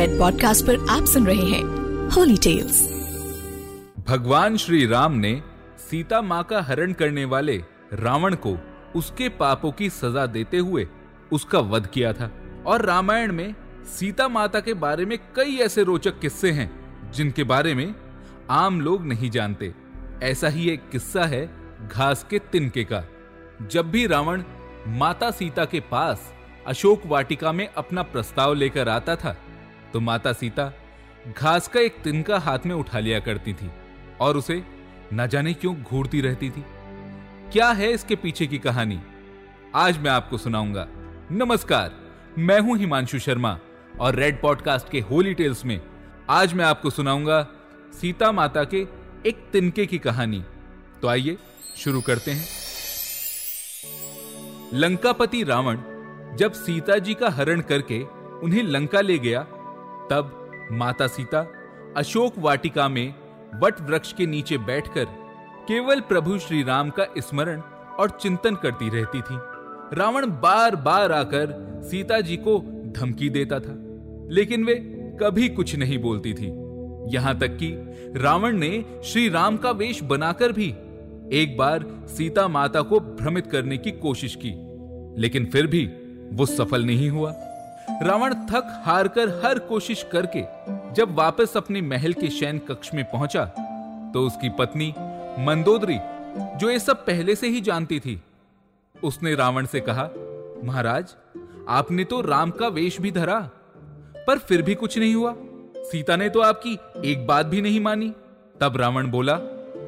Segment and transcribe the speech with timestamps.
[0.00, 1.62] Red podcast पर आप सुन रहे हैं
[2.08, 2.82] होली टेल्स
[4.08, 5.42] भगवान श्री राम ने
[5.90, 8.56] सीता माँ का हरण करने वाले रावण को
[8.96, 10.88] उसके पापों की सजा देते हुए
[11.32, 12.30] उसका वध किया था।
[12.66, 13.54] और रामायण में
[13.98, 16.70] सीता माता के बारे में कई ऐसे रोचक किस्से हैं,
[17.12, 17.94] जिनके बारे में
[18.50, 19.74] आम लोग नहीं जानते।
[20.22, 21.50] ऐसा ही एक किस्सा है
[21.92, 23.04] घास के तिनके का।
[23.70, 24.42] जब भी रावण
[24.86, 26.32] माता सीता के पास
[26.66, 29.36] अशोक वाटिका में अपना प्रस्ताव लेकर आता था
[29.92, 30.72] तो माता सीता
[31.38, 33.70] घास का एक तिनका हाथ में उठा लिया करती थी
[34.20, 34.62] और उसे
[35.14, 36.64] न जाने क्यों घूरती रहती थी।
[37.52, 39.00] क्या है इसके पीछे की कहानी?
[39.74, 40.86] आज मैं आपको सुनाऊँगा।
[41.30, 41.92] नमस्कार,
[42.38, 43.58] मैं हूँ हिमांशु शर्मा
[44.00, 45.80] और रेड पॉडकास्ट के होली टेल्स में
[46.30, 47.42] आज मैं आपको सुनाऊँगा
[48.00, 48.86] सीता माता के
[49.26, 50.44] एक तिनके की कहानी।
[51.02, 51.36] तो आइए,
[51.76, 52.44] शुरू करते हैं।
[54.74, 55.78] लंकापति रावण
[56.36, 58.02] जब सीता जी का हरण करके
[58.42, 59.46] उन्हें लंका ले गया
[60.10, 61.40] तब माता सीता
[61.96, 63.14] अशोक वाटिका में
[63.62, 65.04] वट वृक्ष के नीचे बैठकर
[65.68, 67.60] केवल प्रभु श्री राम का स्मरण
[68.00, 69.36] और चिंतन करती रहती थी।
[69.96, 71.52] रावण बार बार आकर
[71.90, 72.58] सीता जी को
[72.96, 73.74] धमकी देता था,
[74.30, 74.74] लेकिन वे
[75.22, 76.46] कभी कुछ नहीं बोलती थी।
[77.14, 77.72] यहाँ तक कि
[78.16, 80.68] रावण ने श्री राम का वेश बनाकर भी
[81.32, 84.52] एक बार सीता माता को भ्रमित करने की कोशिश की,
[85.20, 85.84] लेकिन फिर भी
[86.32, 87.32] वो सफल नहीं हुआ।
[88.02, 90.42] रावण थक हार कर हर कोशिश करके
[90.94, 93.44] जब वापस अपने महल के शयन कक्ष में पहुँचा
[94.14, 94.92] तो उसकी पत्नी
[95.40, 95.98] मंदोदरी,
[96.58, 98.20] जो ये सब पहले से ही जानती थी,
[98.94, 100.08] उसने रावण से कहा,
[100.64, 101.14] महाराज,
[101.68, 103.38] आपने तो राम का वेश भी धरा,
[104.26, 105.34] पर फिर भी कुछ नहीं हुआ।
[105.82, 108.12] सीता ने तो आपकी एक बात भी नहीं मानी।
[108.60, 109.36] तब रावण बोला,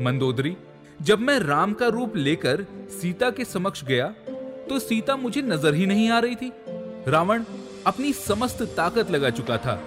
[0.00, 0.56] मंदोदरी,
[1.00, 4.06] जब मैं राम का रूप लेकर सीता के समक्ष गया
[4.68, 6.52] तो सीता मुझे नज़र ही नहीं आ रही थी।
[7.08, 7.42] रावण
[7.86, 9.82] अपनी समस्त ताकत लगा चुका था,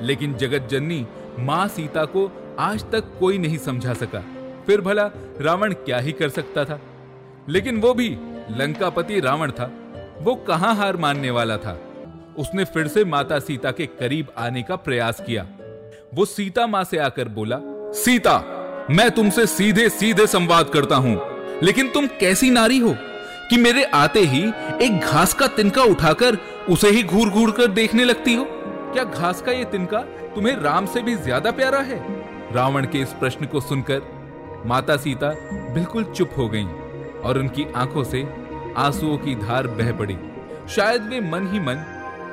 [0.00, 1.06] लेकिन जगत जननी
[1.38, 4.24] माँ सीता को आज तक कोई नहीं समझा सका।
[4.66, 6.80] फिर भला रावण क्या ही कर सकता था?
[7.48, 8.08] लेकिन वो भी
[8.50, 9.70] लंकापति रावण था।
[10.20, 11.80] वो कहाँ हार मानने वाला था?
[12.38, 15.46] उसने फिर से माता सीता के करीब आने का प्रयास किया।
[16.14, 17.58] वो सीता माँ से आकर बोला,
[17.92, 18.38] सीता,
[18.90, 21.20] मैं तुमसे सीधे सीधे संवाद करता हूँ।
[21.62, 22.96] लेकिन तुम कैसी नारी हो
[23.50, 24.42] कि मेरे आते ही
[24.82, 26.38] एक घास का तिनका उठाकर
[26.70, 28.44] उसे ही घूर घूर कर देखने लगती हो।
[28.92, 29.98] क्या घास का ये तिनका
[30.34, 31.98] तुम्हें राम से भी ज़्यादा प्यारा है?
[32.54, 35.30] रावण के इस प्रश्न को सुनकर माता सीता
[35.74, 36.68] बिल्कुल चुप हो गईं
[37.20, 38.22] और उनकी आँखों से
[38.78, 40.16] आंसुओं की धार बह पड़ी।
[40.74, 41.84] शायद वे मन ही मन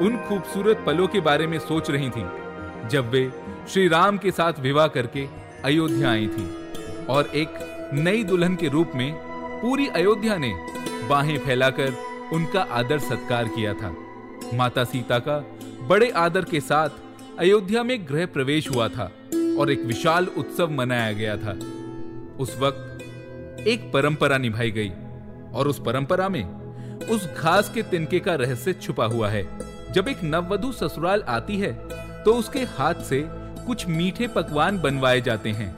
[0.02, 2.26] उन खूबसूरत पलों के बारे में सोच रही थीं,
[2.90, 3.30] जब वे
[3.70, 5.28] श्री राम के साथ विवाह करके
[5.66, 6.50] अयोध्या आई थी
[7.10, 7.60] और एक
[7.94, 9.12] नई दुल्हन के रूप में
[9.62, 10.54] पूरी अयोध्या ने
[11.10, 11.94] बाहें फैलाकर
[12.34, 13.96] उनका आदर सत्कार किया था।
[14.54, 15.38] माता सीता का
[15.88, 16.90] बड़े आदर के साथ
[17.40, 19.12] अयोध्या में गृह प्रवेश हुआ था
[19.60, 21.52] और एक विशाल उत्सव मनाया गया था।
[22.40, 24.90] उस वक्त एक परंपरा निभाई गई
[25.54, 26.44] और उस परंपरा में
[27.10, 29.44] उस घास के तिनके का रहस्य छुपा हुआ है।
[29.94, 31.74] जब एक नववधु ससुराल आती है
[32.24, 33.24] तो उसके हाथ से
[33.66, 35.70] कुछ मीठे पकवान बनवाए जाते हैं,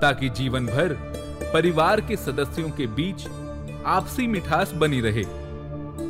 [0.00, 0.96] ताकि जीवन भर
[1.52, 3.26] परिवार के सदस्यों के बीच
[3.86, 5.24] आपसी मिठास बनी रहे।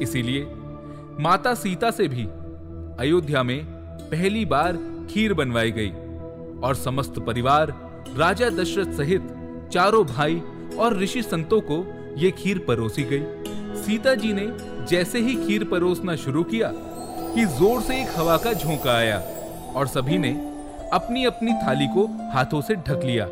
[0.03, 0.45] इसीलिए
[1.21, 2.25] माता सीता से भी
[3.01, 3.65] अयोध्या में
[4.03, 4.77] पहली बार
[5.11, 5.91] खीर बनवाई गई
[6.61, 7.73] और समस्त परिवार,
[8.19, 9.27] राजा दशरथ सहित
[9.73, 10.41] चारों भाई
[10.79, 11.79] और ऋषि संतों को
[12.19, 14.47] यह खीर परोसी गई। सीता जी ने
[14.87, 19.19] जैसे ही खीर परोसना शुरू किया कि ज़ोर से एक हवा का झोंका आया
[19.77, 20.31] और सभी ने
[20.93, 23.29] अपनी अपनी थाली को हाथों से ढक लिया।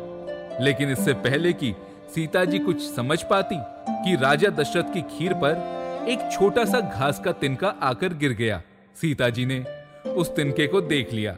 [0.63, 1.73] लेकिन इससे पहले कि
[2.15, 3.59] सीता जी कुछ समझ पाती
[4.03, 5.76] कि राजा दशरथ की खीर पर
[6.07, 8.61] एक छोटा सा घास का तिनका आकर गिर गया।
[8.95, 9.63] सीता जी ने
[10.09, 11.35] उस तिनके को देख लिया।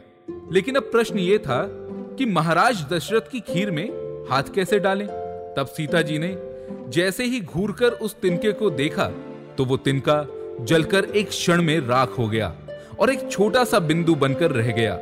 [0.52, 1.62] लेकिन अब प्रश्न ये था
[2.18, 3.90] कि महाराज दशरथ की खीर में
[4.30, 5.06] हाथ कैसे डालें?
[5.56, 6.36] तब सीता जी ने
[6.88, 9.08] जैसे ही घूर कर उस तिनके को देखा
[9.58, 10.26] तो वो तिनका
[10.60, 12.54] जलकर एक क्षण में राख हो गया
[13.00, 14.98] और एक छोटा सा बिंदु बनकर रह गया।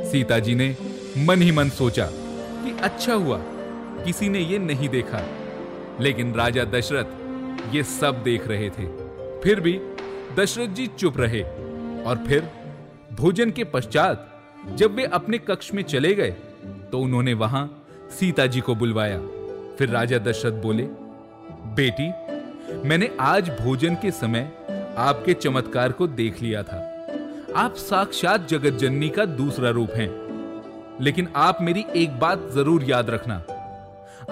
[0.00, 0.76] सीता जी ने
[1.18, 2.06] मन ही मन सोचा
[2.64, 3.38] कि अच्छा हुआ,
[4.04, 5.22] किसी ने ये नहीं देखा।
[6.00, 8.99] लेकिन राजा दशरथ ये सब देख रहे थे।
[9.44, 9.78] फिर भी
[10.36, 11.42] दशरथ जी चुप रहे
[12.04, 12.48] और फिर
[13.12, 14.26] भोजन के पश्चात
[14.76, 16.30] जब वे अपने कक्ष में चले गए
[16.92, 17.64] तो उन्होंने वहाँ
[18.10, 19.18] सीता जी को बुलवाया।
[19.78, 20.82] फिर राजा दशरथ बोले,
[21.76, 22.08] बेटी,
[22.88, 24.50] मैंने आज भोजन के समय
[24.98, 26.78] आपके चमत्कार को देख लिया था।
[27.56, 30.08] आप साक्षात जगत जननी का दूसरा रूप हैं।
[31.00, 33.42] लेकिन आप मेरी एक बात ज़रूर याद रखना।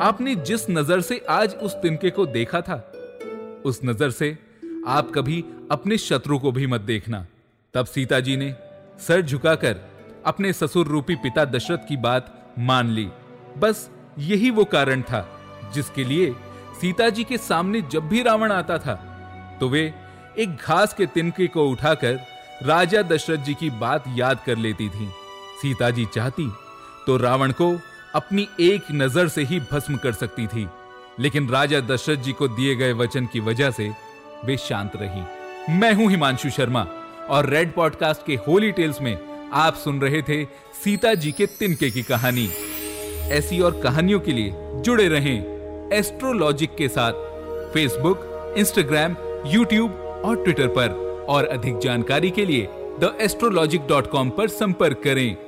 [0.01, 2.77] आपने जिस नज़र से आज उस तिनके को देखा था,
[3.65, 4.37] उस नज़र से
[4.87, 7.27] आप कभी अपने शत्रु को भी मत देखना।
[7.75, 8.55] तब सीता जी ने
[8.99, 9.81] सर झुकाकर
[10.27, 13.09] अपने ससुर रूपी पिता दशरथ की बात मान ली।
[13.59, 13.89] बस
[14.19, 15.27] यही वो कारण था,
[15.75, 16.35] जिसके लिए
[16.81, 18.95] सीता जी के सामने जब भी रावण आता था
[19.61, 19.93] तो वे
[20.39, 22.19] एक घास के तिनके को उठाकर
[22.63, 25.09] राजा दशरथ जी की बात याद कर लेती थी।
[25.63, 26.51] सीता जी चाहती
[27.07, 27.73] तो रावण को
[28.15, 30.69] अपनी एक नज़र से ही भस्म कर सकती थी,
[31.21, 33.91] लेकिन राजा दशरथ जी को दिए गए वचन की वजह से
[34.45, 35.23] वे शांत रही।
[35.75, 36.87] मैं हूँ हिमांशु शर्मा
[37.31, 39.19] और रेड पॉडकास्ट के होली टेल्स में
[39.53, 40.45] आप सुन रहे थे
[40.85, 42.49] सीता जी के तिनके की कहानी।
[43.31, 47.13] ऐसी और कहानियों के लिए जुड़े रहें एस्ट्रोलॉजिक के साथ
[47.75, 54.31] फेसबुक इंस्टाग्राम यूट्यूब और ट्विटर पर। और अधिक जानकारी के लिए द एस्ट्रोलॉजिक डॉट कॉम
[54.31, 55.48] पर संपर्क करें।